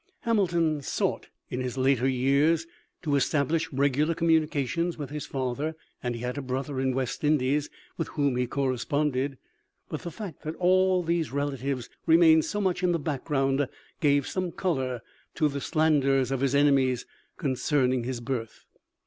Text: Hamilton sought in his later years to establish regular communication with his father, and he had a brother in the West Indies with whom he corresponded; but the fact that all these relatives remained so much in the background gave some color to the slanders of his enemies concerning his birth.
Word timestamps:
Hamilton 0.21 0.81
sought 0.81 1.27
in 1.51 1.61
his 1.61 1.77
later 1.77 2.07
years 2.07 2.65
to 3.03 3.15
establish 3.15 3.71
regular 3.71 4.15
communication 4.15 4.91
with 4.97 5.11
his 5.11 5.27
father, 5.27 5.75
and 6.01 6.15
he 6.15 6.21
had 6.21 6.39
a 6.39 6.41
brother 6.41 6.79
in 6.81 6.89
the 6.89 6.95
West 6.95 7.23
Indies 7.23 7.69
with 7.97 8.07
whom 8.07 8.35
he 8.35 8.47
corresponded; 8.47 9.37
but 9.89 10.01
the 10.01 10.09
fact 10.09 10.41
that 10.41 10.55
all 10.55 11.03
these 11.03 11.31
relatives 11.31 11.87
remained 12.07 12.45
so 12.45 12.59
much 12.59 12.81
in 12.81 12.93
the 12.93 12.97
background 12.97 13.67
gave 13.99 14.25
some 14.25 14.51
color 14.51 15.01
to 15.35 15.47
the 15.47 15.61
slanders 15.61 16.31
of 16.31 16.39
his 16.41 16.55
enemies 16.55 17.05
concerning 17.37 18.03
his 18.03 18.21
birth. 18.21 18.65